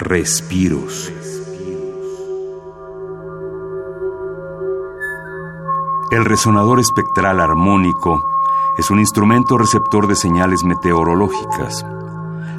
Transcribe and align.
Respiros. 0.00 1.12
El 6.12 6.24
resonador 6.24 6.78
espectral 6.78 7.40
armónico 7.40 8.22
es 8.78 8.90
un 8.90 9.00
instrumento 9.00 9.58
receptor 9.58 10.06
de 10.06 10.14
señales 10.14 10.62
meteorológicas. 10.62 11.84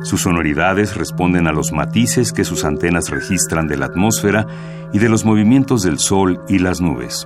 Sus 0.04 0.24
sonoridades 0.24 0.98
responden 0.98 1.48
a 1.48 1.54
los 1.54 1.72
matices 1.72 2.34
que 2.34 2.44
sus 2.44 2.66
antenas 2.66 3.10
registran 3.10 3.70
de 3.70 3.78
la 3.78 3.86
atmósfera 3.86 4.46
y 4.92 5.00
de 5.00 5.08
los 5.08 5.24
movimientos 5.24 5.82
del 5.82 5.98
sol 5.98 6.42
y 6.50 6.60
las 6.60 6.82
nubes. 6.82 7.26